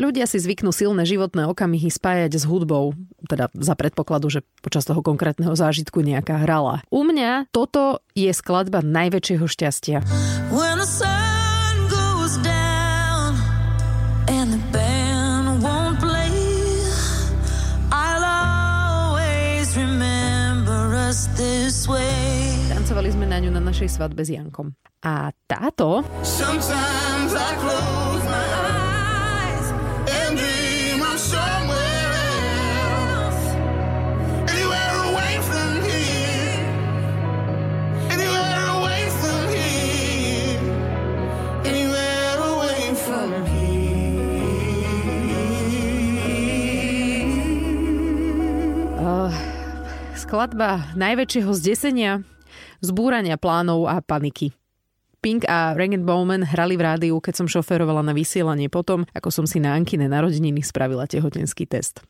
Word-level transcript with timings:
Ľudia 0.00 0.24
si 0.24 0.40
zvyknú 0.40 0.72
silné 0.72 1.04
životné 1.04 1.44
okamihy 1.44 1.92
spájať 1.92 2.40
s 2.40 2.48
hudbou, 2.48 2.96
teda 3.28 3.52
za 3.52 3.76
predpokladu, 3.76 4.32
že 4.32 4.40
počas 4.64 4.88
toho 4.88 5.04
konkrétneho 5.04 5.52
zážitku 5.52 6.00
nejaká 6.00 6.40
hrala. 6.40 6.80
U 6.88 7.04
mňa 7.04 7.52
toto 7.52 8.00
je 8.16 8.32
skladba 8.32 8.80
najväčšieho 8.80 9.44
šťastia. 9.44 10.00
When 10.48 10.80
the 10.80 10.88
sun 10.88 11.84
goes 11.92 12.40
down 12.40 13.36
and 14.24 14.56
the 14.56 14.62
band 14.72 15.60
won't 15.60 16.00
play, 16.00 16.32
I'll 17.92 18.24
always 18.24 19.76
remember 19.76 20.96
us 20.96 21.28
this 21.36 21.84
way. 21.84 22.56
Tancovali 22.72 23.12
sme 23.12 23.28
na 23.28 23.36
ňu 23.36 23.52
na 23.52 23.60
našej 23.60 24.00
svadbe 24.00 24.24
s 24.24 24.32
Jankom. 24.32 24.72
A 25.04 25.28
táto... 25.44 26.08
Sometimes 26.24 27.36
I 27.36 27.52
close 27.60 28.29
skladba 50.20 50.92
najväčšieho 51.00 51.48
zdesenia, 51.56 52.20
zbúrania 52.84 53.40
plánov 53.40 53.88
a 53.88 54.04
paniky. 54.04 54.52
Pink 55.24 55.48
a 55.48 55.72
Regan 55.72 56.04
Bowman 56.04 56.44
hrali 56.44 56.76
v 56.76 56.84
rádiu, 56.84 57.16
keď 57.24 57.40
som 57.40 57.48
šoferovala 57.48 58.04
na 58.04 58.12
vysielanie 58.12 58.68
potom, 58.68 59.08
ako 59.16 59.32
som 59.32 59.44
si 59.48 59.64
na 59.64 59.72
Ankine 59.72 60.12
narodeniny 60.12 60.60
spravila 60.60 61.08
tehotenský 61.08 61.64
test. 61.64 62.04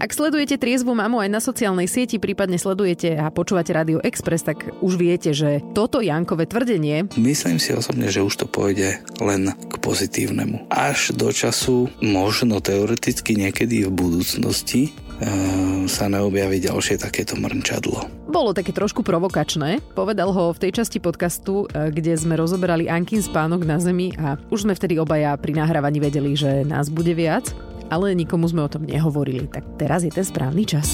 Ak 0.00 0.16
sledujete 0.16 0.56
triezvu 0.56 0.96
mamu 0.96 1.20
aj 1.20 1.28
na 1.28 1.44
sociálnej 1.44 1.84
sieti, 1.84 2.16
prípadne 2.16 2.56
sledujete 2.56 3.20
a 3.20 3.28
počúvate 3.28 3.76
Radio 3.76 4.00
Express, 4.00 4.48
tak 4.48 4.72
už 4.80 4.96
viete, 4.96 5.36
že 5.36 5.60
toto 5.76 6.00
Jankové 6.00 6.48
tvrdenie... 6.48 7.12
Myslím 7.20 7.60
si 7.60 7.76
osobne, 7.76 8.08
že 8.08 8.24
už 8.24 8.32
to 8.40 8.46
pôjde 8.48 8.96
len 9.20 9.52
k 9.52 9.74
pozitívnemu. 9.76 10.64
Až 10.72 11.12
do 11.12 11.28
času, 11.28 11.92
možno 12.00 12.64
teoreticky 12.64 13.36
niekedy 13.36 13.84
v 13.84 13.92
budúcnosti, 13.92 14.88
eh, 14.88 15.84
sa 15.84 16.08
neobjaví 16.08 16.64
ďalšie 16.64 16.96
takéto 16.96 17.36
mrnčadlo. 17.36 18.08
Bolo 18.24 18.56
také 18.56 18.72
trošku 18.72 19.04
provokačné. 19.04 19.84
Povedal 19.92 20.32
ho 20.32 20.56
v 20.56 20.64
tej 20.64 20.80
časti 20.80 20.96
podcastu, 20.96 21.68
eh, 21.68 21.92
kde 21.92 22.16
sme 22.16 22.40
rozoberali 22.40 22.88
Ankin 22.88 23.20
spánok 23.20 23.68
na 23.68 23.76
Zemi 23.76 24.16
a 24.16 24.40
už 24.48 24.64
sme 24.64 24.72
vtedy 24.72 24.96
obaja 24.96 25.36
pri 25.36 25.60
nahrávaní 25.60 26.00
vedeli, 26.00 26.32
že 26.40 26.64
nás 26.64 26.88
bude 26.88 27.12
viac 27.12 27.52
ale 27.90 28.14
nikomu 28.14 28.46
sme 28.46 28.62
o 28.62 28.70
tom 28.70 28.86
nehovorili, 28.86 29.50
tak 29.50 29.66
teraz 29.76 30.06
je 30.06 30.14
ten 30.14 30.24
správny 30.24 30.64
čas. 30.64 30.88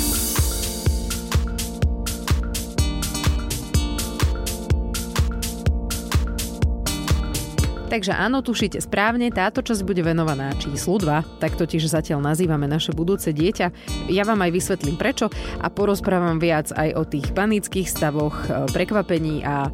Takže 7.86 8.12
áno, 8.12 8.44
tušíte 8.44 8.77
správne, 8.83 9.33
táto 9.33 9.64
časť 9.64 9.80
bude 9.80 10.05
venovaná 10.05 10.53
číslu 10.58 11.00
2, 11.00 11.41
tak 11.41 11.56
totiž 11.56 11.88
zatiaľ 11.88 12.20
nazývame 12.20 12.69
naše 12.69 12.92
budúce 12.92 13.33
dieťa. 13.33 13.66
Ja 14.12 14.28
vám 14.28 14.44
aj 14.44 14.53
vysvetlím 14.53 15.00
prečo 15.00 15.33
a 15.62 15.72
porozprávam 15.72 16.36
viac 16.36 16.77
aj 16.77 16.92
o 16.92 17.03
tých 17.08 17.33
panických 17.33 17.88
stavoch, 17.88 18.36
e, 18.50 18.69
prekvapení 18.75 19.47
a, 19.48 19.72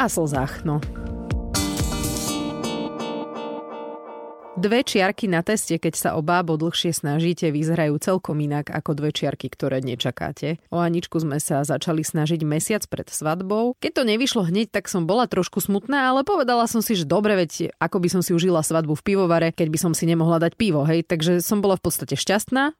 a 0.00 0.04
slzách. 0.10 0.66
No, 0.66 0.82
Dve 4.60 4.84
čiarky 4.84 5.24
na 5.24 5.40
teste, 5.40 5.80
keď 5.80 5.94
sa 5.96 6.08
o 6.12 6.20
bábo 6.20 6.60
dlhšie 6.60 6.92
snažíte, 6.92 7.48
vyzerajú 7.48 7.96
celkom 7.96 8.36
inak 8.44 8.68
ako 8.68 8.92
dve 8.92 9.08
čiarky, 9.08 9.48
ktoré 9.48 9.80
nečakáte. 9.80 10.60
O 10.68 10.84
Aničku 10.84 11.16
sme 11.16 11.40
sa 11.40 11.64
začali 11.64 12.04
snažiť 12.04 12.44
mesiac 12.44 12.84
pred 12.84 13.08
svadbou. 13.08 13.72
Keď 13.80 13.92
to 13.96 14.02
nevyšlo 14.04 14.52
hneď, 14.52 14.68
tak 14.68 14.92
som 14.92 15.08
bola 15.08 15.24
trošku 15.24 15.64
smutná, 15.64 16.12
ale 16.12 16.28
povedala 16.28 16.68
som 16.68 16.84
si, 16.84 16.92
že 16.92 17.08
dobre, 17.08 17.40
veď 17.40 17.72
ako 17.80 18.04
by 18.04 18.08
som 18.12 18.20
si 18.20 18.36
užila 18.36 18.60
svadbu 18.60 19.00
v 19.00 19.04
pivovare, 19.08 19.48
keď 19.56 19.68
by 19.72 19.78
som 19.80 19.92
si 19.96 20.04
nemohla 20.04 20.36
dať 20.36 20.52
pivo, 20.60 20.84
hej. 20.84 21.08
Takže 21.08 21.40
som 21.40 21.64
bola 21.64 21.80
v 21.80 21.88
podstate 21.88 22.20
šťastná. 22.20 22.76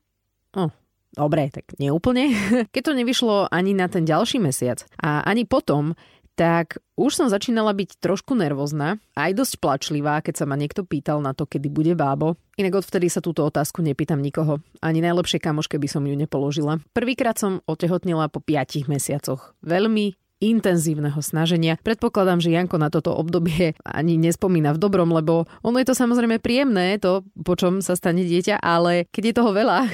Oh, 0.60 0.68
Dobre, 1.10 1.50
tak 1.50 1.74
neúplne. 1.82 2.30
Keď 2.74 2.82
to 2.86 2.92
nevyšlo 2.94 3.50
ani 3.50 3.74
na 3.74 3.90
ten 3.90 4.06
ďalší 4.06 4.38
mesiac 4.38 4.86
a 5.02 5.26
ani 5.26 5.42
potom, 5.42 5.98
tak 6.38 6.80
už 6.96 7.12
som 7.16 7.28
začínala 7.28 7.72
byť 7.76 8.00
trošku 8.00 8.32
nervózna, 8.36 9.00
aj 9.16 9.36
dosť 9.36 9.54
plačlivá, 9.60 10.20
keď 10.24 10.34
sa 10.40 10.48
ma 10.48 10.56
niekto 10.56 10.84
pýtal 10.84 11.20
na 11.20 11.36
to, 11.36 11.44
kedy 11.44 11.68
bude 11.68 11.92
bábo. 11.96 12.36
Inak 12.56 12.84
odvtedy 12.84 13.08
sa 13.08 13.24
túto 13.24 13.44
otázku 13.44 13.80
nepýtam 13.80 14.20
nikoho. 14.20 14.60
Ani 14.84 15.00
najlepšie 15.04 15.40
kamoške 15.40 15.76
by 15.76 15.88
som 15.88 16.04
ju 16.04 16.16
nepoložila. 16.16 16.80
Prvýkrát 16.92 17.36
som 17.36 17.64
otehotnila 17.64 18.28
po 18.28 18.44
5 18.44 18.88
mesiacoch. 18.88 19.56
Veľmi 19.64 20.16
intenzívneho 20.40 21.20
snaženia. 21.20 21.76
Predpokladám, 21.84 22.40
že 22.40 22.50
Janko 22.50 22.80
na 22.80 22.88
toto 22.88 23.12
obdobie 23.12 23.76
ani 23.84 24.16
nespomína 24.16 24.72
v 24.74 24.82
dobrom, 24.82 25.12
lebo 25.12 25.44
ono 25.60 25.76
je 25.78 25.86
to 25.86 25.94
samozrejme 25.94 26.40
príjemné, 26.40 26.96
to 26.96 27.22
po 27.44 27.54
čom 27.54 27.84
sa 27.84 27.92
stane 27.94 28.24
dieťa, 28.24 28.58
ale 28.58 29.06
keď 29.12 29.22
je 29.22 29.34
toho 29.36 29.52
veľa, 29.52 29.78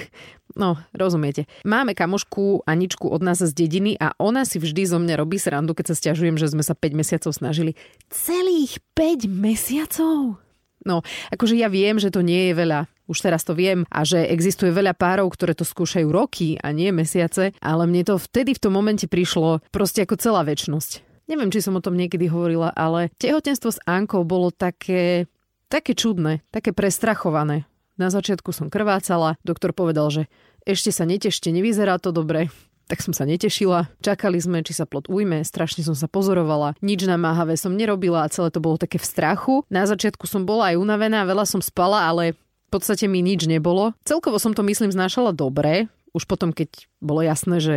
No, 0.56 0.80
rozumiete. 0.96 1.44
Máme 1.68 1.92
kamošku 1.92 2.64
Aničku 2.64 3.12
od 3.12 3.20
nás 3.20 3.44
z 3.44 3.52
dediny 3.52 3.92
a 4.00 4.16
ona 4.16 4.48
si 4.48 4.56
vždy 4.56 4.88
zo 4.88 4.96
mňa 4.96 5.20
robí 5.20 5.36
srandu, 5.36 5.76
keď 5.76 5.92
sa 5.92 5.98
stiažujem, 6.00 6.40
že 6.40 6.48
sme 6.48 6.64
sa 6.64 6.72
5 6.72 6.96
mesiacov 6.96 7.36
snažili. 7.36 7.76
Celých 8.08 8.80
5 8.96 9.28
mesiacov? 9.28 10.40
No, 10.86 11.04
akože 11.28 11.60
ja 11.60 11.68
viem, 11.68 12.00
že 12.00 12.08
to 12.08 12.24
nie 12.24 12.48
je 12.48 12.54
veľa. 12.56 12.88
Už 13.06 13.22
teraz 13.22 13.46
to 13.46 13.54
viem 13.54 13.86
a 13.86 14.02
že 14.02 14.26
existuje 14.26 14.74
veľa 14.74 14.98
párov, 14.98 15.30
ktoré 15.30 15.54
to 15.54 15.62
skúšajú 15.62 16.10
roky 16.10 16.58
a 16.58 16.74
nie 16.74 16.90
mesiace, 16.90 17.54
ale 17.62 17.86
mne 17.86 18.02
to 18.02 18.14
vtedy 18.18 18.54
v 18.54 18.62
tom 18.62 18.74
momente 18.74 19.06
prišlo 19.06 19.62
proste 19.70 20.02
ako 20.02 20.18
celá 20.18 20.42
väčnosť. 20.42 21.06
Neviem, 21.26 21.50
či 21.50 21.62
som 21.62 21.74
o 21.74 21.82
tom 21.82 21.98
niekedy 21.98 22.30
hovorila, 22.30 22.70
ale 22.74 23.10
tehotenstvo 23.18 23.74
s 23.74 23.82
Ankou 23.82 24.22
bolo 24.22 24.54
také, 24.54 25.26
také 25.66 25.94
čudné, 25.94 26.42
také 26.54 26.70
prestrachované. 26.70 27.66
Na 27.98 28.10
začiatku 28.14 28.54
som 28.54 28.70
krvácala, 28.70 29.34
doktor 29.42 29.74
povedal, 29.74 30.06
že 30.12 30.22
ešte 30.62 30.94
sa 30.94 31.02
netešte, 31.02 31.50
nevyzerá 31.50 31.98
to 31.98 32.14
dobre. 32.14 32.50
Tak 32.86 33.02
som 33.02 33.10
sa 33.10 33.26
netešila. 33.26 33.90
Čakali 33.98 34.38
sme, 34.38 34.62
či 34.62 34.70
sa 34.70 34.86
plot 34.86 35.10
ujme, 35.10 35.42
strašne 35.42 35.82
som 35.82 35.98
sa 35.98 36.06
pozorovala. 36.06 36.78
Nič 36.78 37.02
namáhavé 37.02 37.58
som 37.58 37.74
nerobila 37.74 38.22
a 38.22 38.30
celé 38.30 38.54
to 38.54 38.62
bolo 38.62 38.78
také 38.78 39.02
v 39.02 39.06
strachu. 39.10 39.66
Na 39.66 39.90
začiatku 39.90 40.30
som 40.30 40.46
bola 40.46 40.70
aj 40.70 40.78
unavená, 40.78 41.26
veľa 41.26 41.50
som 41.50 41.58
spala, 41.58 42.06
ale 42.06 42.38
v 42.66 42.70
podstate 42.74 43.06
mi 43.06 43.22
nič 43.22 43.46
nebolo. 43.46 43.94
Celkovo 44.02 44.42
som 44.42 44.52
to 44.52 44.66
myslím 44.66 44.90
znášala 44.90 45.30
dobre. 45.30 45.86
Už 46.12 46.26
potom, 46.26 46.50
keď 46.50 46.90
bolo 46.98 47.22
jasné, 47.22 47.62
že 47.62 47.76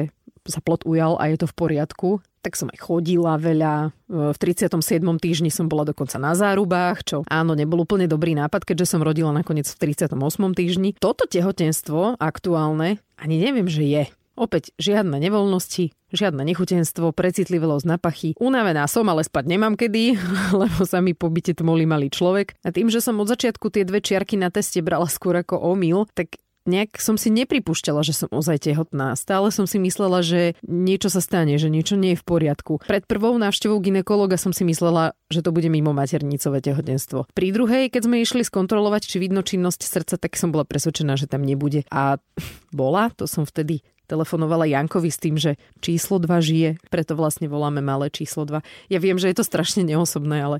sa 0.49 0.63
plot 0.65 0.87
ujal 0.89 1.13
a 1.21 1.29
je 1.29 1.37
to 1.37 1.47
v 1.47 1.55
poriadku, 1.55 2.09
tak 2.41 2.55
som 2.55 2.71
aj 2.71 2.79
chodila 2.79 3.35
veľa. 3.37 3.91
V 4.07 4.37
37. 4.39 4.79
týždni 5.19 5.51
som 5.51 5.67
bola 5.67 5.85
dokonca 5.85 6.15
na 6.17 6.33
zárubách, 6.33 7.03
čo 7.05 7.17
áno, 7.27 7.53
nebol 7.53 7.83
úplne 7.83 8.07
dobrý 8.07 8.33
nápad, 8.33 8.63
keďže 8.63 8.95
som 8.95 9.03
rodila 9.03 9.29
nakoniec 9.35 9.67
v 9.67 9.93
38. 9.93 10.15
týždni. 10.55 10.95
Toto 10.97 11.27
tehotenstvo 11.27 12.17
aktuálne, 12.17 12.97
ani 13.19 13.35
neviem, 13.37 13.67
že 13.67 13.83
je. 13.83 14.03
Opäť 14.39 14.71
žiadne 14.79 15.19
nevoľnosti, 15.19 15.91
žiadne 16.15 16.47
nechutenstvo, 16.47 17.11
precitlivosť 17.11 17.83
na 17.83 17.99
pachy. 17.99 18.39
Unavená 18.39 18.87
som, 18.87 19.03
ale 19.11 19.27
spať 19.27 19.51
nemám 19.51 19.75
kedy, 19.75 20.15
lebo 20.63 20.87
sa 20.87 21.03
mi 21.03 21.11
po 21.11 21.27
tmolí 21.27 21.83
malý 21.83 22.07
človek. 22.07 22.55
A 22.63 22.71
tým, 22.71 22.87
že 22.87 23.03
som 23.03 23.19
od 23.19 23.27
začiatku 23.27 23.67
tie 23.67 23.83
dve 23.83 23.99
čiarky 23.99 24.39
na 24.39 24.47
teste 24.47 24.79
brala 24.79 25.11
skôr 25.11 25.35
ako 25.35 25.59
omyl, 25.59 26.07
tak 26.15 26.39
nejak 26.69 27.01
som 27.01 27.17
si 27.17 27.33
nepripúšťala, 27.33 27.99
že 28.05 28.15
som 28.15 28.29
ozaj 28.31 28.71
tehotná. 28.71 29.17
Stále 29.19 29.49
som 29.49 29.65
si 29.65 29.81
myslela, 29.81 30.21
že 30.21 30.55
niečo 30.63 31.09
sa 31.11 31.19
stane, 31.19 31.57
že 31.57 31.67
niečo 31.67 31.97
nie 31.97 32.15
je 32.15 32.21
v 32.21 32.27
poriadku. 32.27 32.79
Pred 32.85 33.09
prvou 33.09 33.35
návštevou 33.41 33.81
ginekologa 33.81 34.37
som 34.37 34.53
si 34.53 34.63
myslela, 34.63 35.17
že 35.27 35.41
to 35.41 35.51
bude 35.51 35.67
mimo 35.67 35.91
maternicové 35.91 36.63
tehotenstvo. 36.63 37.27
Pri 37.33 37.51
druhej, 37.51 37.91
keď 37.91 38.01
sme 38.05 38.21
išli 38.21 38.45
skontrolovať, 38.45 39.09
či 39.09 39.17
vidno 39.19 39.41
činnosť 39.41 39.81
srdca, 39.83 40.15
tak 40.21 40.37
som 40.37 40.53
bola 40.53 40.63
presvedčená, 40.63 41.17
že 41.17 41.27
tam 41.27 41.41
nebude. 41.41 41.83
A 41.89 42.21
bola, 42.75 43.11
to 43.17 43.25
som 43.25 43.43
vtedy 43.43 43.81
telefonovala 44.09 44.65
Jankovi 44.65 45.13
s 45.13 45.21
tým, 45.21 45.37
že 45.37 45.61
číslo 45.85 46.17
2 46.17 46.41
žije, 46.41 46.69
preto 46.89 47.13
vlastne 47.13 47.45
voláme 47.45 47.85
malé 47.85 48.09
číslo 48.09 48.49
2. 48.49 48.65
Ja 48.89 48.97
viem, 48.97 49.21
že 49.21 49.29
je 49.29 49.37
to 49.37 49.45
strašne 49.45 49.85
neosobné, 49.85 50.41
ale 50.41 50.57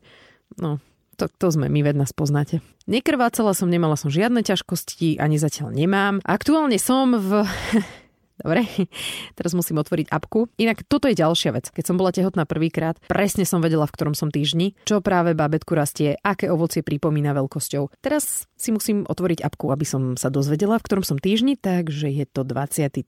no, 0.62 0.78
to, 1.18 1.28
to 1.28 1.48
sme 1.50 1.68
my, 1.68 1.81
ved 1.81 1.98
nás 1.98 2.13
poznáte. 2.13 2.62
Nekrvácala 2.86 3.51
som, 3.51 3.68
nemala 3.68 4.00
som 4.00 4.07
žiadne 4.07 4.46
ťažkosti, 4.46 5.19
ani 5.19 5.36
zatiaľ 5.36 5.74
nemám. 5.74 6.22
Aktuálne 6.24 6.78
som 6.78 7.18
v... 7.18 7.44
Dobre, 8.39 8.65
teraz 9.38 9.51
musím 9.53 9.80
otvoriť 9.83 10.07
apku. 10.09 10.47
Inak 10.56 10.88
toto 10.88 11.12
je 11.12 11.19
ďalšia 11.19 11.51
vec. 11.53 11.69
Keď 11.69 11.83
som 11.83 11.95
bola 12.00 12.15
tehotná 12.15 12.47
prvýkrát, 12.47 12.95
presne 13.12 13.44
som 13.44 13.59
vedela, 13.59 13.86
v 13.86 13.95
ktorom 13.95 14.15
som 14.15 14.31
týždni, 14.31 14.80
čo 14.88 15.03
práve 15.03 15.36
bábetku 15.36 15.75
rastie, 15.75 16.15
aké 16.24 16.47
ovocie 16.47 16.81
pripomína 16.81 17.36
veľkosťou. 17.36 18.00
Teraz 18.00 18.47
si 18.56 18.69
musím 18.71 19.03
otvoriť 19.07 19.44
apku, 19.44 19.71
aby 19.71 19.86
som 19.88 20.15
sa 20.15 20.31
dozvedela, 20.31 20.80
v 20.80 20.86
ktorom 20.88 21.06
som 21.06 21.18
týždni, 21.19 21.59
takže 21.59 22.07
je 22.12 22.25
to 22.27 22.47
23 22.47 23.06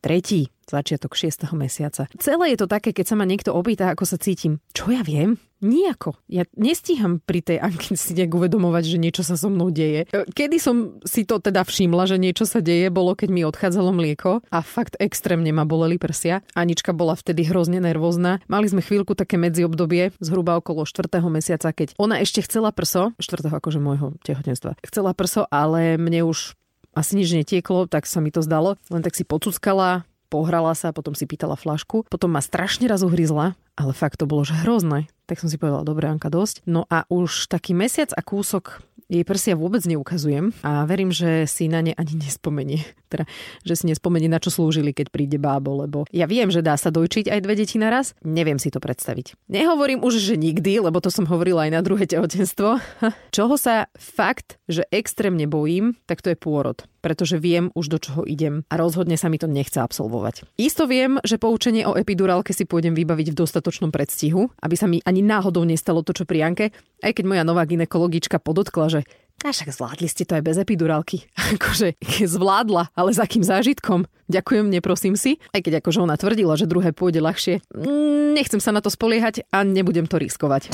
začiatok 0.72 1.12
6. 1.20 1.52
mesiaca. 1.52 2.08
Celé 2.16 2.56
je 2.56 2.58
to 2.64 2.68
také, 2.72 2.96
keď 2.96 3.12
sa 3.12 3.16
ma 3.20 3.28
niekto 3.28 3.52
opýta, 3.52 3.92
ako 3.92 4.08
sa 4.08 4.16
cítim. 4.16 4.64
Čo 4.72 4.96
ja 4.96 5.04
viem? 5.04 5.51
Nijako. 5.62 6.18
Ja 6.26 6.44
nestíham 6.58 7.22
pri 7.22 7.46
tej 7.46 7.62
Anke 7.62 7.94
si 7.94 8.18
nejak 8.18 8.34
uvedomovať, 8.34 8.84
že 8.90 8.98
niečo 8.98 9.22
sa 9.22 9.38
so 9.38 9.48
mnou 9.48 9.70
deje. 9.70 10.10
E, 10.10 10.26
kedy 10.26 10.58
som 10.58 10.98
si 11.06 11.22
to 11.22 11.38
teda 11.38 11.62
všimla, 11.62 12.10
že 12.10 12.18
niečo 12.18 12.50
sa 12.50 12.66
deje, 12.66 12.90
bolo 12.90 13.14
keď 13.14 13.30
mi 13.30 13.46
odchádzalo 13.46 13.94
mlieko 13.94 14.42
a 14.50 14.60
fakt 14.66 14.98
extrémne 14.98 15.54
ma 15.54 15.62
boleli 15.64 16.02
prsia. 16.02 16.42
Anička 16.58 16.98
bola 16.98 17.14
vtedy 17.14 17.46
hrozne 17.46 17.78
nervózna. 17.78 18.42
Mali 18.50 18.74
sme 18.74 18.82
chvíľku 18.82 19.14
také 19.14 19.38
medziobdobie, 19.38 20.18
zhruba 20.18 20.58
okolo 20.58 20.90
4. 20.90 21.08
mesiaca, 21.30 21.70
keď 21.70 21.94
ona 22.02 22.18
ešte 22.18 22.42
chcela 22.42 22.74
prso, 22.74 23.14
4. 23.22 23.46
akože 23.54 23.78
môjho 23.78 24.18
tehotenstva, 24.26 24.82
chcela 24.82 25.14
prso, 25.14 25.46
ale 25.54 26.02
mne 26.02 26.26
už 26.26 26.58
asi 26.98 27.16
nič 27.16 27.32
netieklo, 27.32 27.88
tak 27.88 28.10
sa 28.10 28.20
mi 28.20 28.34
to 28.34 28.44
zdalo. 28.44 28.76
Len 28.92 29.06
tak 29.06 29.16
si 29.16 29.24
pocuckala, 29.24 30.04
pohrala 30.32 30.72
sa, 30.76 30.96
potom 30.96 31.12
si 31.12 31.28
pýtala 31.28 31.60
flašku, 31.60 32.08
potom 32.08 32.32
ma 32.32 32.40
strašne 32.40 32.88
raz 32.88 33.04
uhryzla, 33.04 33.60
ale 33.76 33.92
fakt 33.92 34.24
to 34.24 34.26
bolo 34.28 34.48
že 34.48 34.56
hrozné. 34.64 35.12
Tak 35.32 35.40
som 35.40 35.48
si 35.48 35.56
povedala, 35.56 35.88
dobre 35.88 36.12
Anka, 36.12 36.28
dosť. 36.28 36.68
No 36.68 36.84
a 36.92 37.08
už 37.08 37.48
taký 37.48 37.72
mesiac 37.72 38.12
a 38.12 38.20
kúsok 38.20 38.84
jej 39.08 39.24
prsia 39.24 39.56
vôbec 39.56 39.80
neukazujem 39.88 40.52
a 40.60 40.84
verím, 40.84 41.08
že 41.08 41.48
si 41.48 41.72
na 41.72 41.80
ne 41.80 41.96
ani 41.96 42.20
nespomenie. 42.28 42.84
Teda, 43.08 43.24
že 43.64 43.80
si 43.80 43.88
nespomenie, 43.88 44.28
na 44.28 44.44
čo 44.44 44.52
slúžili, 44.52 44.92
keď 44.92 45.08
príde 45.08 45.40
bábo, 45.40 45.88
lebo 45.88 46.04
ja 46.12 46.28
viem, 46.28 46.52
že 46.52 46.60
dá 46.60 46.76
sa 46.76 46.92
dojčiť 46.92 47.32
aj 47.32 47.40
dve 47.48 47.56
deti 47.56 47.80
naraz, 47.80 48.12
neviem 48.28 48.60
si 48.60 48.76
to 48.76 48.84
predstaviť. 48.84 49.40
Nehovorím 49.48 50.04
už, 50.04 50.20
že 50.20 50.36
nikdy, 50.36 50.84
lebo 50.84 51.00
to 51.00 51.08
som 51.08 51.24
hovorila 51.24 51.64
aj 51.64 51.72
na 51.76 51.82
druhé 51.84 52.12
tehotenstvo. 52.12 52.84
Čoho 53.36 53.56
sa 53.56 53.88
fakt, 53.96 54.60
že 54.68 54.84
extrémne 54.92 55.48
bojím, 55.48 55.96
tak 56.12 56.20
to 56.20 56.32
je 56.32 56.36
pôrod 56.36 56.84
pretože 57.02 57.42
viem 57.42 57.74
už 57.74 57.92
do 57.92 57.98
čoho 57.98 58.22
idem 58.24 58.64
a 58.70 58.78
rozhodne 58.78 59.18
sa 59.18 59.28
mi 59.28 59.42
to 59.42 59.50
nechce 59.50 59.76
absolvovať. 59.76 60.48
Isto 60.56 60.86
viem, 60.86 61.18
že 61.26 61.42
poučenie 61.42 61.84
o 61.90 61.98
epidurálke 61.98 62.54
si 62.54 62.70
pôjdem 62.70 62.94
vybaviť 62.94 63.34
v 63.34 63.40
dostatočnom 63.42 63.90
predstihu, 63.90 64.54
aby 64.62 64.76
sa 64.78 64.86
mi 64.86 65.02
ani 65.04 65.26
náhodou 65.26 65.66
nestalo 65.66 66.06
to, 66.06 66.14
čo 66.14 66.30
pri 66.30 66.46
Janke, 66.46 66.66
aj 67.02 67.12
keď 67.18 67.26
moja 67.26 67.44
nová 67.44 67.66
ginekologička 67.66 68.38
podotkla, 68.38 68.88
že 68.88 69.02
a 69.42 69.50
však 69.50 69.74
zvládli 69.74 70.06
ste 70.06 70.22
to 70.22 70.38
aj 70.38 70.46
bez 70.46 70.58
epidurálky. 70.62 71.26
akože 71.58 71.98
zvládla, 72.30 72.94
ale 72.94 73.10
za 73.10 73.26
akým 73.26 73.42
zážitkom? 73.42 74.06
Ďakujem, 74.30 74.70
neprosím 74.70 75.18
si. 75.18 75.42
Aj 75.50 75.66
keď 75.66 75.82
akože 75.82 75.98
ona 75.98 76.14
tvrdila, 76.14 76.54
že 76.54 76.70
druhé 76.70 76.94
pôjde 76.94 77.26
ľahšie. 77.26 77.66
Mm, 77.74 78.38
nechcem 78.38 78.62
sa 78.62 78.70
na 78.70 78.86
to 78.86 78.94
spoliehať 78.94 79.50
a 79.50 79.66
nebudem 79.66 80.06
to 80.06 80.22
riskovať. 80.22 80.70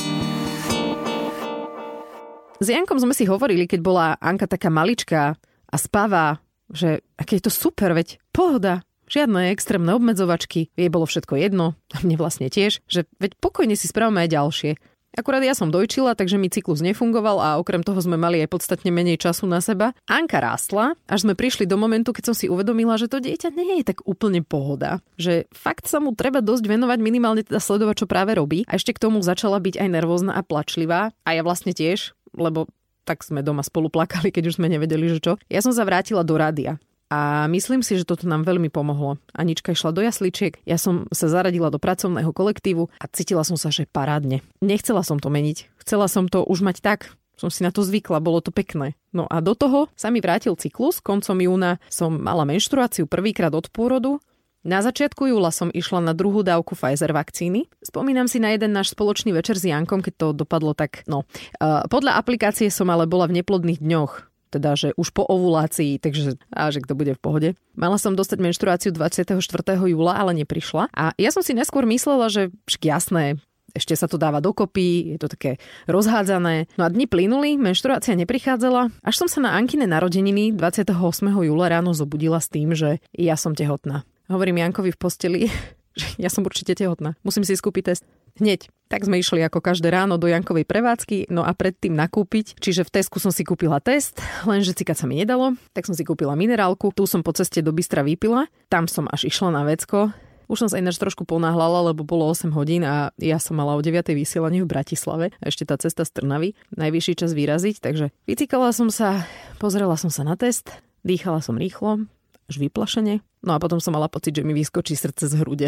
S 2.57 2.67
Jankom 2.73 2.97
sme 2.99 3.13
si 3.15 3.23
hovorili, 3.29 3.69
keď 3.69 3.79
bola 3.79 4.05
Anka 4.19 4.49
taká 4.49 4.67
maličká 4.67 5.37
a 5.67 5.75
spavá, 5.75 6.39
že 6.71 7.03
aké 7.19 7.39
je 7.39 7.47
to 7.47 7.51
super, 7.53 7.95
veď 7.95 8.19
pohoda, 8.31 8.87
Žiadne 9.07 9.55
extrémne 9.55 9.95
obmedzovačky, 9.95 10.67
jej 10.75 10.89
bolo 10.91 11.07
všetko 11.07 11.39
jedno, 11.39 11.79
a 11.95 12.03
mne 12.03 12.19
vlastne 12.19 12.51
tiež, 12.51 12.83
že 12.91 13.07
veď 13.23 13.39
pokojne 13.39 13.79
si 13.79 13.87
spravíme 13.87 14.27
aj 14.27 14.35
ďalšie. 14.35 14.71
Akurát 15.17 15.41
ja 15.41 15.57
som 15.57 15.73
dojčila, 15.73 16.13
takže 16.13 16.37
mi 16.37 16.45
cyklus 16.45 16.83
nefungoval 16.83 17.41
a 17.41 17.49
okrem 17.57 17.81
toho 17.81 17.97
sme 17.97 18.19
mali 18.19 18.43
aj 18.43 18.53
podstatne 18.53 18.93
menej 18.93 19.17
času 19.17 19.49
na 19.49 19.63
seba. 19.63 19.95
Anka 20.05 20.37
rástla, 20.37 20.93
až 21.09 21.25
sme 21.25 21.33
prišli 21.33 21.65
do 21.65 21.79
momentu, 21.79 22.13
keď 22.13 22.29
som 22.29 22.35
si 22.37 22.45
uvedomila, 22.51 22.99
že 23.01 23.09
to 23.09 23.17
dieťa 23.17 23.49
nie 23.55 23.81
je 23.81 23.95
tak 23.95 24.05
úplne 24.05 24.45
pohoda. 24.45 25.01
Že 25.17 25.49
fakt 25.55 25.89
sa 25.89 25.97
mu 25.97 26.13
treba 26.13 26.43
dosť 26.43 26.69
venovať, 26.69 26.99
minimálne 27.01 27.41
teda 27.41 27.57
sledovať, 27.57 28.05
čo 28.05 28.11
práve 28.11 28.37
robí. 28.37 28.61
A 28.69 28.77
ešte 28.77 28.93
k 28.93 29.01
tomu 29.09 29.23
začala 29.25 29.57
byť 29.57 29.81
aj 29.81 29.89
nervózna 29.89 30.37
a 30.37 30.45
plačlivá. 30.45 31.15
A 31.25 31.29
ja 31.33 31.41
vlastne 31.41 31.73
tiež, 31.73 32.13
lebo 32.37 32.69
tak 33.07 33.23
sme 33.23 33.39
doma 33.39 33.63
spolu 33.63 33.87
plakali, 33.87 34.35
keď 34.35 34.51
už 34.51 34.59
sme 34.59 34.67
nevedeli, 34.67 35.07
že 35.07 35.23
čo. 35.23 35.33
Ja 35.47 35.63
som 35.63 35.71
sa 35.71 35.87
vrátila 35.87 36.27
do 36.27 36.35
rádia. 36.35 36.75
A 37.07 37.47
myslím 37.47 37.79
si, 37.79 37.95
že 37.95 38.03
toto 38.03 38.27
nám 38.27 38.43
veľmi 38.43 38.67
pomohlo. 38.67 39.15
Anička 39.31 39.71
išla 39.71 39.95
do 39.95 40.03
jasličiek, 40.03 40.59
ja 40.67 40.75
som 40.75 41.07
sa 41.15 41.31
zaradila 41.31 41.71
do 41.71 41.79
pracovného 41.79 42.35
kolektívu 42.35 42.91
a 42.99 43.05
cítila 43.07 43.47
som 43.47 43.55
sa, 43.55 43.71
že 43.71 43.87
parádne. 43.87 44.43
Nechcela 44.59 45.07
som 45.07 45.15
to 45.15 45.31
meniť. 45.31 45.71
Chcela 45.79 46.11
som 46.11 46.27
to 46.27 46.43
už 46.43 46.67
mať 46.67 46.83
tak, 46.83 47.15
som 47.39 47.47
si 47.47 47.63
na 47.63 47.71
to 47.71 47.85
zvykla, 47.85 48.19
bolo 48.19 48.43
to 48.43 48.51
pekné. 48.51 48.97
No 49.15 49.23
a 49.29 49.39
do 49.39 49.55
toho 49.55 49.87
sa 49.95 50.11
mi 50.11 50.19
vrátil 50.19 50.57
cyklus, 50.59 50.99
koncom 50.99 51.37
júna 51.39 51.79
som 51.87 52.11
mala 52.11 52.43
menštruáciu 52.43 53.07
prvýkrát 53.07 53.55
od 53.55 53.71
pôrodu, 53.71 54.19
na 54.67 54.83
začiatku 54.83 55.31
júla 55.31 55.49
som 55.55 55.71
išla 55.71 56.03
na 56.03 56.11
druhú 56.11 56.43
dávku 56.43 56.75
Pfizer 56.75 57.15
vakcíny. 57.15 57.71
Spomínam 57.79 58.27
si 58.27 58.43
na 58.43 58.51
jeden 58.51 58.75
náš 58.75 58.91
spoločný 58.91 59.31
večer 59.31 59.55
s 59.55 59.63
Jankom, 59.63 60.03
keď 60.03 60.13
to 60.19 60.27
dopadlo 60.43 60.75
tak, 60.75 61.07
no. 61.07 61.23
Uh, 61.63 61.87
podľa 61.87 62.19
aplikácie 62.19 62.67
som 62.67 62.91
ale 62.91 63.07
bola 63.07 63.31
v 63.31 63.39
neplodných 63.39 63.79
dňoch 63.79 64.27
teda 64.47 64.79
že 64.79 64.95
už 64.95 65.11
po 65.11 65.27
ovulácii, 65.27 65.99
takže 65.99 66.39
a 66.55 66.71
že 66.71 66.79
kto 66.79 66.95
bude 66.95 67.11
v 67.13 67.19
pohode. 67.19 67.49
Mala 67.75 67.99
som 67.99 68.15
dostať 68.15 68.39
menštruáciu 68.39 68.95
24. 68.95 69.43
júla, 69.91 70.15
ale 70.15 70.31
neprišla. 70.39 70.87
A 70.95 71.11
ja 71.19 71.29
som 71.35 71.43
si 71.43 71.51
neskôr 71.51 71.83
myslela, 71.83 72.31
že 72.31 72.47
jasné, 72.79 73.43
ešte 73.75 73.93
sa 73.93 74.07
to 74.07 74.15
dáva 74.15 74.39
dokopy, 74.39 75.13
je 75.15 75.17
to 75.19 75.27
také 75.27 75.59
rozhádzané. 75.91 76.71
No 76.79 76.87
a 76.87 76.89
dni 76.89 77.05
plynuli, 77.05 77.59
menštruácia 77.59 78.15
neprichádzala, 78.15 78.89
až 79.03 79.15
som 79.19 79.27
sa 79.27 79.43
na 79.43 79.53
Ankine 79.53 79.85
narodeniny 79.85 80.55
28. 80.55 80.95
júla 81.27 81.67
ráno 81.67 81.91
zobudila 81.91 82.39
s 82.39 82.47
tým, 82.47 82.71
že 82.71 83.03
ja 83.13 83.35
som 83.35 83.51
tehotná. 83.51 84.07
Hovorím 84.27 84.59
Jankovi 84.59 84.91
v 84.91 84.99
posteli, 84.99 85.41
že 85.99 86.07
ja 86.19 86.27
som 86.27 86.43
určite 86.43 86.75
tehotná. 86.75 87.15
Musím 87.23 87.47
si 87.47 87.55
skúpiť 87.55 87.83
test. 87.93 88.03
Hneď. 88.37 88.69
Tak 88.87 89.03
sme 89.03 89.17
išli 89.19 89.41
ako 89.41 89.59
každé 89.59 89.89
ráno 89.89 90.15
do 90.21 90.29
Jankovej 90.29 90.63
prevádzky, 90.63 91.33
no 91.33 91.43
a 91.43 91.51
predtým 91.57 91.97
nakúpiť. 91.97 92.55
Čiže 92.61 92.85
v 92.85 92.93
Tesku 92.93 93.17
som 93.17 93.33
si 93.33 93.41
kúpila 93.41 93.81
test, 93.81 94.21
lenže 94.45 94.77
cikať 94.77 94.95
sa 94.95 95.05
mi 95.09 95.17
nedalo, 95.19 95.57
tak 95.73 95.89
som 95.89 95.97
si 95.97 96.05
kúpila 96.05 96.37
minerálku. 96.37 96.93
Tu 96.93 97.03
som 97.09 97.25
po 97.25 97.33
ceste 97.33 97.59
do 97.65 97.73
Bystra 97.73 98.05
vypila, 98.05 98.45
tam 98.69 98.85
som 98.85 99.09
až 99.09 99.27
išla 99.27 99.51
na 99.51 99.65
vecko. 99.65 100.13
Už 100.47 100.63
som 100.63 100.69
sa 100.71 100.79
ináč 100.79 100.95
trošku 100.95 101.27
ponáhľala, 101.27 101.91
lebo 101.91 102.07
bolo 102.07 102.23
8 102.31 102.55
hodín 102.55 102.87
a 102.87 103.11
ja 103.19 103.35
som 103.35 103.59
mala 103.59 103.75
o 103.75 103.83
9. 103.83 104.15
vysielanie 104.15 104.63
v 104.63 104.71
Bratislave. 104.71 105.35
A 105.43 105.51
ešte 105.51 105.67
tá 105.67 105.75
cesta 105.75 106.07
z 106.07 106.15
Trnavy. 106.15 106.55
Najvyšší 106.71 107.19
čas 107.19 107.35
vyraziť, 107.35 107.83
takže 107.83 108.15
vycikala 108.23 108.71
som 108.71 108.87
sa, 108.87 109.27
pozrela 109.59 109.99
som 109.99 110.07
sa 110.07 110.23
na 110.23 110.39
test, 110.39 110.71
dýchala 111.03 111.43
som 111.43 111.59
rýchlo, 111.59 112.07
až 112.47 112.55
vyplašene. 112.63 113.19
No 113.43 113.55
a 113.55 113.61
potom 113.61 113.77
som 113.83 113.91
mala 113.93 114.07
pocit, 114.07 114.33
že 114.33 114.43
mi 114.43 114.55
vyskočí 114.55 114.95
srdce 114.95 115.27
z 115.27 115.39
hrude. 115.43 115.67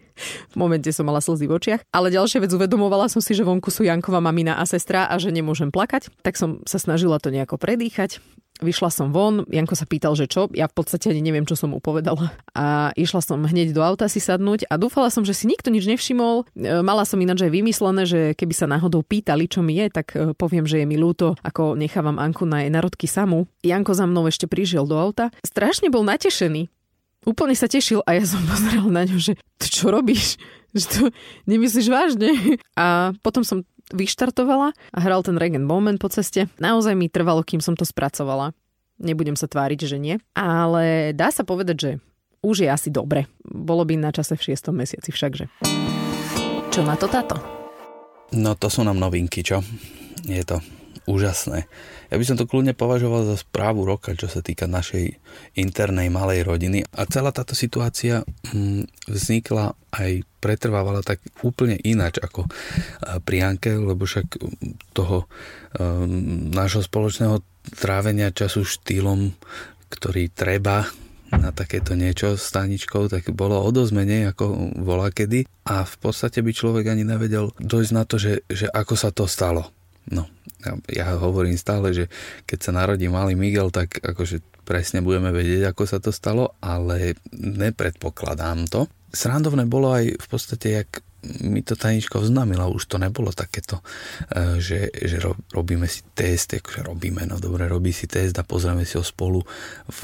v 0.52 0.56
momente 0.56 0.88
som 0.92 1.08
mala 1.08 1.24
slzy 1.24 1.48
v 1.48 1.56
očiach. 1.56 1.80
Ale 1.90 2.12
ďalšia 2.12 2.44
vec, 2.44 2.52
uvedomovala 2.52 3.08
som 3.08 3.24
si, 3.24 3.32
že 3.32 3.48
vonku 3.48 3.72
sú 3.72 3.88
Jankova 3.88 4.20
mamina 4.20 4.60
a 4.60 4.64
sestra 4.68 5.08
a 5.08 5.16
že 5.16 5.32
nemôžem 5.32 5.72
plakať. 5.72 6.12
Tak 6.20 6.36
som 6.36 6.60
sa 6.68 6.76
snažila 6.76 7.16
to 7.18 7.32
nejako 7.32 7.56
predýchať. 7.56 8.20
Vyšla 8.58 8.90
som 8.90 9.14
von, 9.14 9.46
Janko 9.46 9.78
sa 9.78 9.86
pýtal, 9.86 10.18
že 10.18 10.26
čo, 10.26 10.50
ja 10.50 10.66
v 10.66 10.74
podstate 10.74 11.14
ani 11.14 11.22
neviem, 11.22 11.46
čo 11.46 11.54
som 11.54 11.70
mu 11.70 11.78
povedala. 11.78 12.34
A 12.58 12.90
išla 12.98 13.22
som 13.22 13.38
hneď 13.38 13.70
do 13.70 13.82
auta 13.86 14.10
si 14.10 14.18
sadnúť 14.18 14.66
a 14.66 14.74
dúfala 14.74 15.14
som, 15.14 15.22
že 15.22 15.34
si 15.34 15.46
nikto 15.46 15.70
nič 15.70 15.86
nevšimol. 15.86 16.42
E, 16.58 16.82
mala 16.82 17.06
som 17.06 17.22
ináč 17.22 17.46
aj 17.46 17.54
vymyslené, 17.54 18.02
že 18.02 18.20
keby 18.34 18.54
sa 18.54 18.66
náhodou 18.66 19.06
pýtali, 19.06 19.46
čo 19.46 19.62
mi 19.62 19.78
je, 19.78 19.86
tak 19.94 20.06
e, 20.18 20.34
poviem, 20.34 20.66
že 20.66 20.82
je 20.82 20.86
mi 20.90 20.98
ľúto, 20.98 21.38
ako 21.46 21.78
nechávam 21.78 22.18
Anku 22.18 22.42
na 22.44 22.66
jej 22.66 22.72
narodky 22.74 23.06
samú. 23.06 23.46
Janko 23.62 23.94
za 23.94 24.10
mnou 24.10 24.26
ešte 24.26 24.50
prišiel 24.50 24.90
do 24.90 24.98
auta. 24.98 25.30
Strašne 25.46 25.88
bol 25.94 26.02
natešený. 26.02 26.66
Úplne 27.26 27.54
sa 27.58 27.66
tešil 27.66 28.02
a 28.06 28.14
ja 28.18 28.24
som 28.26 28.42
pozrela 28.50 28.90
na 28.90 29.02
ňo, 29.06 29.22
že 29.22 29.38
čo 29.58 29.94
robíš? 29.94 30.38
Že 30.82 30.86
to 30.88 31.02
nemyslíš 31.50 31.88
vážne? 31.90 32.30
A 32.78 33.10
potom 33.20 33.42
som 33.42 33.66
vyštartovala 33.90 34.70
a 34.72 34.98
hral 35.00 35.24
ten 35.24 35.34
Regen 35.34 35.64
Moment 35.64 35.98
po 35.98 36.06
ceste. 36.12 36.46
Naozaj 36.62 36.94
mi 36.94 37.10
trvalo, 37.10 37.42
kým 37.42 37.58
som 37.58 37.74
to 37.74 37.82
spracovala. 37.82 38.54
Nebudem 38.98 39.34
sa 39.34 39.50
tváriť, 39.50 39.90
že 39.90 39.98
nie. 39.98 40.22
Ale 40.34 41.14
dá 41.14 41.30
sa 41.34 41.46
povedať, 41.46 41.76
že 41.78 41.90
už 42.42 42.66
je 42.66 42.68
asi 42.70 42.90
dobre. 42.90 43.26
Bolo 43.42 43.82
by 43.82 43.98
na 43.98 44.10
čase 44.14 44.38
v 44.38 44.54
6. 44.54 44.70
mesiaci 44.74 45.10
všakže. 45.10 45.50
Čo 46.70 46.80
na 46.86 46.94
to 46.94 47.10
táto? 47.10 47.38
No 48.34 48.54
to 48.54 48.68
sú 48.68 48.84
nám 48.84 49.00
novinky, 49.00 49.40
čo? 49.40 49.64
Je 50.28 50.44
to 50.44 50.60
úžasné. 51.08 51.64
Ja 52.12 52.16
by 52.20 52.24
som 52.24 52.36
to 52.36 52.44
kľudne 52.44 52.76
považoval 52.76 53.24
za 53.24 53.40
správu 53.40 53.88
roka, 53.88 54.12
čo 54.12 54.28
sa 54.28 54.44
týka 54.44 54.68
našej 54.68 55.16
internej 55.56 56.12
malej 56.12 56.44
rodiny. 56.44 56.84
A 56.92 57.08
celá 57.08 57.32
táto 57.32 57.56
situácia 57.56 58.20
hm, 58.52 58.84
vznikla 59.08 59.72
aj 59.88 60.28
pretrvávala 60.38 61.00
tak 61.00 61.24
úplne 61.40 61.80
ináč 61.80 62.20
ako 62.20 62.44
e, 62.44 62.50
pri 63.24 63.36
Anke, 63.40 63.72
lebo 63.72 64.04
však 64.04 64.38
toho 64.92 65.24
um, 65.24 66.52
nášho 66.52 66.84
spoločného 66.84 67.40
trávenia 67.74 68.30
času 68.30 68.62
štýlom, 68.68 69.32
ktorý 69.88 70.30
treba 70.30 70.86
na 71.28 71.52
takéto 71.52 71.92
niečo 71.92 72.40
s 72.40 72.48
Taničkou, 72.48 73.12
tak 73.12 73.28
bolo 73.36 73.60
o 73.60 73.68
dosť 73.68 73.92
menej 73.92 74.32
ako 74.32 74.72
volá 74.80 75.12
kedy 75.12 75.44
a 75.68 75.84
v 75.84 75.96
podstate 76.00 76.40
by 76.40 76.52
človek 76.56 76.88
ani 76.88 77.04
nevedel 77.04 77.52
dojsť 77.60 77.92
na 77.92 78.08
to, 78.08 78.16
že, 78.16 78.48
že 78.48 78.64
ako 78.72 78.94
sa 78.96 79.12
to 79.12 79.28
stalo. 79.28 79.68
No, 80.08 80.24
ja 80.90 81.14
hovorím 81.14 81.54
stále, 81.54 81.94
že 81.94 82.04
keď 82.44 82.58
sa 82.58 82.72
narodí 82.74 83.06
malý 83.06 83.38
Miguel, 83.38 83.70
tak 83.70 84.02
akože 84.02 84.42
presne 84.66 85.00
budeme 85.00 85.32
vedieť, 85.32 85.72
ako 85.72 85.82
sa 85.88 85.98
to 86.02 86.12
stalo, 86.12 86.58
ale 86.60 87.16
nepredpokladám 87.32 88.68
to. 88.68 88.90
Srandovné 89.08 89.64
bolo 89.64 89.94
aj 89.96 90.20
v 90.20 90.26
podstate, 90.28 90.66
jak 90.82 91.00
mi 91.42 91.66
to 91.66 91.74
Tanička 91.74 92.22
oznámila, 92.22 92.70
už 92.70 92.86
to 92.86 92.96
nebolo 93.00 93.34
takéto, 93.34 93.82
e, 94.30 94.62
že, 94.62 94.86
že 94.94 95.18
robíme 95.50 95.90
si 95.90 96.06
test, 96.14 96.54
akože 96.54 96.86
robíme, 96.86 97.26
no 97.26 97.42
dobre, 97.42 97.66
robí 97.66 97.90
si 97.90 98.06
test 98.06 98.38
a 98.38 98.46
pozrieme 98.46 98.86
si 98.86 98.94
ho 98.94 99.02
spolu 99.02 99.42
v 99.88 100.00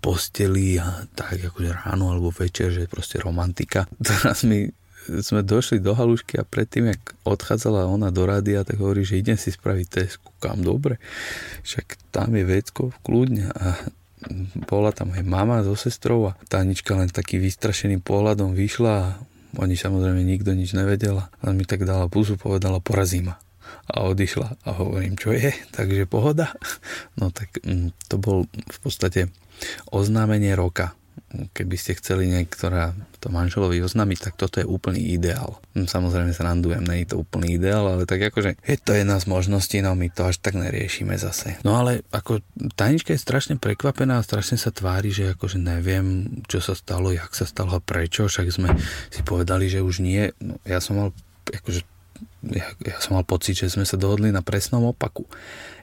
posteli 0.00 0.80
a 0.80 1.04
tak 1.12 1.52
akože 1.52 1.70
ráno 1.84 2.08
alebo 2.08 2.32
večer, 2.32 2.72
že 2.72 2.88
proste 2.88 3.20
romantika. 3.20 3.84
Teraz 4.00 4.48
mi 4.48 4.64
sme 5.22 5.46
došli 5.46 5.78
do 5.78 5.94
halušky 5.94 6.38
a 6.38 6.44
predtým, 6.44 6.92
jak 6.92 7.02
odchádzala 7.22 7.86
ona 7.86 8.10
do 8.10 8.26
rádia, 8.26 8.66
tak 8.66 8.82
hovorí, 8.82 9.06
že 9.06 9.20
idem 9.20 9.38
si 9.38 9.54
spraviť 9.54 9.86
test. 9.86 10.18
Kúkam, 10.20 10.60
dobre. 10.60 10.98
Však 11.62 12.10
tam 12.10 12.34
je 12.34 12.44
vecko, 12.44 12.94
kľudne. 13.06 13.50
A 13.54 13.78
bola 14.66 14.90
tam 14.90 15.14
aj 15.14 15.22
mama 15.22 15.62
so 15.62 15.78
sestrou 15.78 16.32
a 16.32 16.36
Tanička 16.50 16.96
len 16.98 17.12
taký 17.12 17.38
vystrašeným 17.38 18.02
pohľadom 18.02 18.56
vyšla 18.56 18.92
a 18.92 19.08
oni 19.56 19.78
samozrejme 19.78 20.20
nikto 20.24 20.52
nič 20.52 20.74
nevedela. 20.74 21.30
Len 21.44 21.54
mi 21.56 21.64
tak 21.64 21.86
dala 21.86 22.10
pusu, 22.10 22.34
povedala 22.36 22.82
porazí 22.82 23.22
ma 23.22 23.38
a 23.86 24.06
odišla 24.10 24.66
a 24.66 24.70
hovorím, 24.82 25.14
čo 25.14 25.30
je, 25.30 25.54
takže 25.76 26.10
pohoda. 26.10 26.50
No 27.14 27.30
tak 27.30 27.62
mm, 27.62 27.94
to 28.10 28.18
bol 28.18 28.46
v 28.50 28.78
podstate 28.82 29.30
oznámenie 29.94 30.52
roka 30.58 30.92
keby 31.52 31.76
ste 31.76 31.98
chceli 31.98 32.28
niektorá 32.30 32.96
to 33.20 33.28
manželovi 33.32 33.82
oznámiť, 33.82 34.18
tak 34.30 34.34
toto 34.38 34.62
je 34.62 34.66
úplný 34.66 35.16
ideál. 35.16 35.58
Hm, 35.74 35.88
samozrejme 35.90 36.30
sa 36.32 36.46
randujem, 36.46 36.84
nie 36.84 37.02
je 37.02 37.14
to 37.14 37.20
úplný 37.20 37.58
ideál, 37.58 37.90
ale 37.90 38.06
tak 38.06 38.22
akože 38.22 38.60
je 38.60 38.76
to 38.78 38.92
jedna 38.94 39.18
z 39.18 39.26
možností, 39.26 39.82
no 39.82 39.98
my 39.98 40.08
to 40.12 40.28
až 40.28 40.38
tak 40.38 40.54
neriešime 40.54 41.16
zase. 41.18 41.58
No 41.66 41.80
ale 41.80 42.06
ako 42.14 42.40
tajnička 42.78 43.16
je 43.16 43.20
strašne 43.20 43.54
prekvapená 43.58 44.20
a 44.20 44.26
strašne 44.26 44.60
sa 44.60 44.70
tvári, 44.70 45.10
že 45.10 45.34
akože 45.34 45.58
neviem, 45.58 46.38
čo 46.46 46.62
sa 46.62 46.76
stalo, 46.76 47.10
jak 47.10 47.32
sa 47.34 47.48
stalo 47.48 47.76
a 47.76 47.80
prečo, 47.82 48.30
však 48.30 48.46
sme 48.52 48.72
si 49.10 49.20
povedali, 49.26 49.66
že 49.66 49.82
už 49.82 50.04
nie. 50.04 50.30
No, 50.38 50.60
ja 50.62 50.78
som 50.78 51.00
mal 51.00 51.08
akože 51.50 51.95
ja, 52.46 52.66
ja 52.82 52.96
som 53.02 53.18
mal 53.18 53.26
pocit, 53.26 53.58
že 53.58 53.72
sme 53.72 53.84
sa 53.84 54.00
dohodli 54.00 54.30
na 54.32 54.40
presnom 54.44 54.86
opaku 54.88 55.26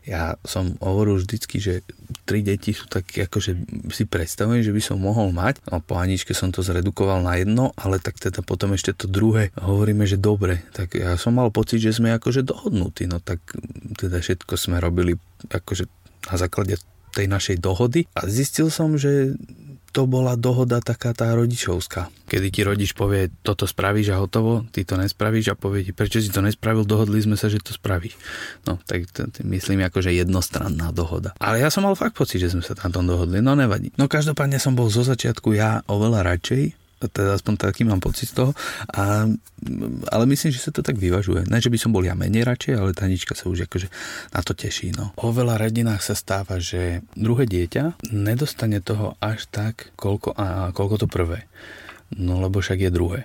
ja 0.03 0.35
som 0.43 0.75
hovoril 0.83 1.15
vždycky, 1.15 1.63
že 1.63 1.79
tri 2.27 2.43
deti 2.43 2.75
sú 2.75 2.91
také, 2.91 3.23
akože 3.23 3.51
si 3.87 4.03
predstavujem, 4.03 4.59
že 4.59 4.75
by 4.75 4.81
som 4.83 4.99
mohol 4.99 5.31
mať. 5.31 5.63
No 5.71 5.79
po 5.79 5.95
Aničke 5.95 6.35
som 6.35 6.51
to 6.51 6.59
zredukoval 6.59 7.23
na 7.23 7.39
jedno, 7.39 7.71
ale 7.79 8.03
tak 8.03 8.19
teda 8.19 8.43
potom 8.43 8.75
ešte 8.75 8.91
to 8.91 9.07
druhé 9.07 9.55
hovoríme, 9.55 10.03
že 10.03 10.19
dobre. 10.19 10.67
Tak 10.75 10.99
ja 10.99 11.15
som 11.15 11.39
mal 11.39 11.55
pocit, 11.55 11.79
že 11.79 11.95
sme 11.95 12.11
akože 12.19 12.43
dohodnutí. 12.43 13.07
No 13.07 13.23
tak 13.23 13.39
teda 13.95 14.19
všetko 14.19 14.59
sme 14.59 14.83
robili 14.83 15.15
akože 15.47 15.87
na 16.27 16.35
základe 16.35 16.75
tej 17.15 17.31
našej 17.31 17.63
dohody 17.63 18.03
a 18.19 18.27
zistil 18.27 18.67
som, 18.67 18.99
že 18.99 19.39
to 19.93 20.09
bola 20.09 20.33
dohoda 20.33 20.81
taká 20.81 21.13
tá 21.13 21.29
rodičovská. 21.38 22.09
Kedy 22.25 22.47
ti 22.50 22.62
rodič 22.65 22.97
povie, 22.97 23.29
toto 23.45 23.69
spravíš 23.69 24.17
a 24.17 24.17
hotovo, 24.17 24.65
ty 24.73 24.81
to 24.81 24.97
nespravíš 24.97 25.53
a 25.53 25.55
povie 25.55 25.85
ti, 25.85 25.93
prečo 25.93 26.17
si 26.17 26.33
to 26.33 26.41
nespravil, 26.41 26.81
dohodli 26.81 27.21
sme 27.21 27.38
sa, 27.38 27.45
že 27.45 27.62
to 27.62 27.77
spravíš. 27.77 28.17
No, 28.65 28.81
tak 28.89 29.05
to, 29.13 29.29
myslím 29.45 29.85
ako, 29.85 30.01
že 30.01 30.17
jednostranná 30.17 30.89
dohoda. 30.89 31.38
Ale 31.38 31.62
ja 31.62 31.69
som 31.69 31.85
mal 31.85 31.93
fakt 31.93 32.17
pocit, 32.17 32.41
že 32.41 32.50
sme 32.50 32.65
sa 32.65 32.73
tam 32.73 33.05
dohodli, 33.05 33.38
no 33.38 33.53
nevadí. 33.53 33.93
No 34.01 34.09
každopádne 34.09 34.57
som 34.57 34.73
bol 34.73 34.89
zo 34.89 35.05
začiatku 35.05 35.53
ja 35.53 35.85
oveľa 35.85 36.25
radšej, 36.25 36.82
teda 37.10 37.36
aspoň 37.39 37.53
taký 37.60 37.88
mám 37.88 38.00
pocit 38.03 38.29
z 38.29 38.43
toho. 38.43 38.51
A, 38.93 39.27
ale 40.12 40.24
myslím, 40.29 40.51
že 40.51 40.63
sa 40.63 40.72
to 40.72 40.86
tak 40.86 41.00
vyvažuje. 41.00 41.48
Ne, 41.48 41.63
že 41.63 41.72
by 41.72 41.77
som 41.79 41.91
bol 41.95 42.03
ja 42.03 42.13
menej 42.13 42.43
radšej, 42.48 42.74
ale 42.75 42.95
Tanička 42.95 43.33
sa 43.33 43.50
už 43.50 43.67
akože 43.67 43.88
na 44.36 44.41
to 44.43 44.53
teší. 44.53 44.95
No. 44.95 45.15
O 45.19 45.31
veľa 45.33 45.60
rodinách 45.60 46.03
sa 46.03 46.15
stáva, 46.15 46.60
že 46.60 47.03
druhé 47.15 47.48
dieťa 47.50 48.13
nedostane 48.13 48.83
toho 48.83 49.15
až 49.24 49.48
tak, 49.50 49.95
koľko, 49.95 50.36
a, 50.36 50.72
koľko 50.75 51.03
to 51.03 51.07
prvé. 51.10 51.48
No 52.13 52.39
lebo 52.43 52.62
však 52.62 52.79
je 52.83 52.91
druhé. 52.93 53.22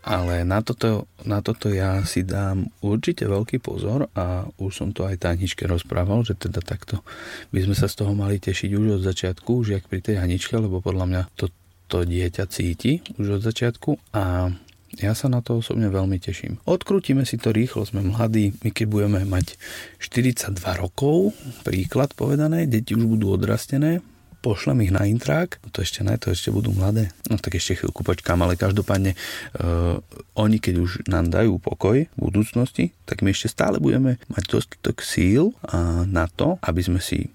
Ale 0.00 0.48
na 0.48 0.64
toto, 0.64 1.04
na 1.28 1.44
toto 1.44 1.68
ja 1.68 2.00
si 2.08 2.24
dám 2.24 2.72
určite 2.80 3.28
veľký 3.28 3.60
pozor 3.60 4.08
a 4.16 4.48
už 4.56 4.72
som 4.72 4.88
to 4.96 5.04
aj 5.04 5.20
Taničke 5.20 5.68
rozprával, 5.68 6.24
že 6.24 6.40
teda 6.40 6.64
takto 6.64 7.04
by 7.52 7.60
sme 7.68 7.76
sa 7.76 7.84
z 7.84 8.00
toho 8.00 8.16
mali 8.16 8.40
tešiť 8.40 8.70
už 8.80 8.86
od 8.96 9.02
začiatku, 9.04 9.60
už 9.60 9.76
jak 9.76 9.84
pri 9.84 10.00
tej 10.00 10.16
Haničke, 10.24 10.56
lebo 10.56 10.80
podľa 10.80 11.04
mňa 11.04 11.22
to 11.36 11.52
to 11.90 12.06
dieťa 12.06 12.46
cíti 12.46 13.02
už 13.18 13.42
od 13.42 13.42
začiatku 13.42 13.98
a 14.14 14.54
ja 14.98 15.14
sa 15.14 15.30
na 15.30 15.38
to 15.38 15.62
osobne 15.62 15.86
veľmi 15.86 16.18
teším. 16.18 16.58
Odkrútime 16.66 17.22
si 17.22 17.38
to 17.38 17.54
rýchlo, 17.54 17.86
sme 17.86 18.02
mladí, 18.02 18.58
my 18.66 18.74
keď 18.74 18.86
budeme 18.90 19.20
mať 19.22 19.54
42 20.02 20.58
rokov, 20.82 21.30
príklad 21.62 22.10
povedané, 22.18 22.66
deti 22.66 22.98
už 22.98 23.06
budú 23.06 23.38
odrastené, 23.38 24.02
pošlem 24.40 24.88
ich 24.88 24.92
na 24.92 25.04
intrák, 25.04 25.60
to 25.70 25.84
ešte 25.84 26.00
ne, 26.00 26.16
to 26.16 26.32
ešte 26.32 26.48
budú 26.50 26.72
mladé, 26.72 27.12
no 27.28 27.36
tak 27.36 27.60
ešte 27.60 27.76
chvíľku 27.76 28.02
počkám, 28.02 28.40
ale 28.40 28.58
každopádne 28.58 29.14
uh, 29.14 30.00
oni 30.34 30.58
keď 30.58 30.74
už 30.80 30.90
nám 31.06 31.28
dajú 31.28 31.60
pokoj 31.60 32.08
v 32.08 32.18
budúcnosti, 32.18 32.96
tak 33.04 33.20
my 33.22 33.30
ešte 33.30 33.52
stále 33.52 33.78
budeme 33.78 34.16
mať 34.32 34.42
dostatok 34.48 35.04
síl 35.04 35.52
uh, 35.52 36.02
na 36.08 36.26
to, 36.26 36.56
aby 36.64 36.80
sme 36.80 36.98
si 36.98 37.28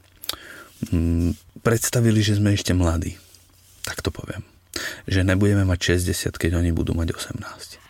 um, 0.92 1.32
predstavili, 1.62 2.20
že 2.26 2.42
sme 2.42 2.58
ešte 2.58 2.74
mladí. 2.74 3.16
Tak 3.86 4.02
to 4.02 4.10
poviem. 4.10 4.42
Že 5.08 5.24
nebudeme 5.24 5.64
mať 5.64 5.96
60, 6.02 6.36
keď 6.36 6.60
oni 6.60 6.76
budú 6.76 6.92
mať 6.98 7.16
18. 7.16 7.86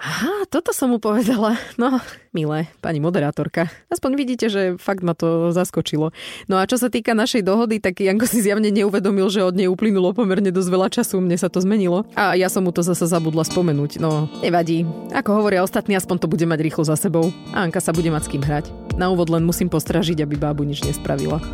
Aha, 0.00 0.48
toto 0.48 0.72
som 0.72 0.88
mu 0.88 0.96
povedala. 0.96 1.60
No, 1.76 2.00
milé, 2.32 2.72
pani 2.80 3.04
moderátorka. 3.04 3.68
Aspoň 3.92 4.16
vidíte, 4.16 4.48
že 4.48 4.80
fakt 4.80 5.04
ma 5.04 5.12
to 5.12 5.52
zaskočilo. 5.52 6.12
No 6.48 6.56
a 6.56 6.64
čo 6.64 6.80
sa 6.80 6.88
týka 6.88 7.12
našej 7.12 7.44
dohody, 7.44 7.84
tak 7.84 8.00
Janko 8.00 8.24
si 8.24 8.40
zjavne 8.40 8.72
neuvedomil, 8.72 9.28
že 9.28 9.44
od 9.44 9.52
nej 9.52 9.68
uplynulo 9.68 10.16
pomerne 10.16 10.48
dosť 10.48 10.68
veľa 10.72 10.88
času, 10.88 11.20
mne 11.20 11.36
sa 11.36 11.52
to 11.52 11.60
zmenilo. 11.60 12.08
A 12.16 12.32
ja 12.32 12.48
som 12.48 12.64
mu 12.64 12.72
to 12.72 12.80
zase 12.80 13.04
zabudla 13.12 13.44
spomenúť. 13.44 14.00
No, 14.00 14.24
nevadí. 14.40 14.88
Ako 15.12 15.36
hovoria 15.36 15.60
ostatní, 15.60 16.00
aspoň 16.00 16.24
to 16.24 16.32
bude 16.32 16.48
mať 16.48 16.64
rýchlo 16.64 16.84
za 16.88 16.96
sebou. 16.96 17.28
A 17.52 17.68
Anka 17.68 17.84
sa 17.84 17.92
bude 17.92 18.08
mať 18.08 18.24
s 18.24 18.32
kým 18.32 18.40
hrať. 18.40 18.72
Na 18.96 19.12
úvod 19.12 19.28
len 19.28 19.44
musím 19.44 19.68
postražiť, 19.68 20.24
aby 20.24 20.40
bábu 20.40 20.64
nič 20.64 20.80
nespravila. 20.80 21.44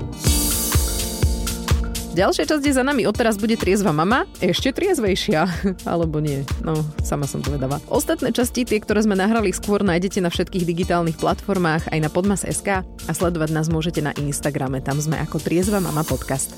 Ďalšia 2.16 2.48
časť 2.48 2.64
je 2.64 2.72
za 2.72 2.80
nami, 2.80 3.04
odteraz 3.04 3.36
bude 3.36 3.60
triezva 3.60 3.92
mama, 3.92 4.24
ešte 4.40 4.72
triezvejšia, 4.72 5.44
alebo 5.92 6.16
nie, 6.16 6.48
no 6.64 6.80
sama 7.04 7.28
som 7.28 7.44
to. 7.44 7.52
Ostatné 7.92 8.32
časti, 8.32 8.64
tie, 8.64 8.80
ktoré 8.80 9.04
sme 9.04 9.20
nahrali 9.20 9.52
skôr, 9.52 9.84
nájdete 9.84 10.24
na 10.24 10.32
všetkých 10.32 10.64
digitálnych 10.64 11.20
platformách 11.20 11.92
aj 11.92 11.98
na 12.00 12.08
podmas.sk 12.08 12.80
a 12.88 13.12
sledovať 13.12 13.52
nás 13.52 13.68
môžete 13.68 14.00
na 14.00 14.16
Instagrame, 14.16 14.80
tam 14.80 14.96
sme 14.96 15.20
ako 15.20 15.44
Triezva 15.44 15.76
mama 15.76 16.08
podcast. 16.08 16.56